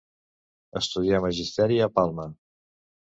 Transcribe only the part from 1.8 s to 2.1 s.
a